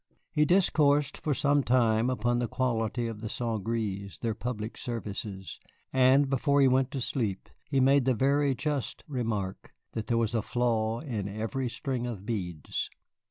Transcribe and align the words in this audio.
He 0.31 0.45
discoursed 0.45 1.15
for 1.15 1.35
some 1.35 1.61
time 1.61 2.09
upon 2.09 2.39
the 2.39 2.47
quality 2.47 3.05
of 3.05 3.21
the 3.21 3.29
St. 3.29 3.63
Gré's, 3.63 4.17
their 4.17 4.33
public 4.33 4.75
services, 4.75 5.59
and 5.93 6.27
before 6.27 6.59
he 6.59 6.67
went 6.67 6.89
to 6.89 6.99
sleep 7.01 7.49
he 7.69 7.79
made 7.79 8.05
the 8.05 8.15
very 8.15 8.55
just 8.55 9.03
remark 9.07 9.75
that 9.91 10.07
there 10.07 10.17
was 10.17 10.33
a 10.33 10.41
flaw 10.41 11.01
in 11.01 11.27
every 11.29 11.69
string 11.69 12.07
of 12.07 12.25
beads. 12.25 12.89